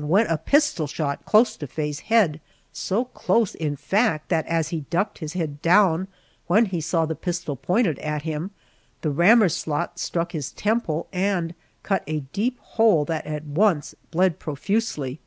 went 0.00 0.30
a 0.30 0.38
pistol 0.38 0.86
shot 0.86 1.24
close 1.24 1.56
to 1.56 1.66
Faye's 1.66 1.98
head 2.06 2.40
so 2.72 3.06
close, 3.06 3.56
in 3.56 3.74
fact, 3.74 4.28
that 4.28 4.46
as 4.46 4.68
he 4.68 4.82
ducked 4.90 5.18
his 5.18 5.32
head 5.32 5.60
down, 5.60 6.06
when 6.46 6.66
he 6.66 6.80
saw 6.80 7.04
the 7.04 7.16
pistol 7.16 7.56
pointed 7.56 7.98
at 7.98 8.22
him, 8.22 8.52
the 9.02 9.10
rammer 9.10 9.48
slot 9.48 9.98
struck 9.98 10.30
his 10.30 10.52
temple 10.52 11.08
and 11.12 11.52
cut 11.82 12.04
a 12.06 12.20
deep 12.32 12.60
hole 12.60 13.04
that 13.06 13.26
at 13.26 13.44
once 13.44 13.96
bled 14.12 14.38
profusely. 14.38 15.18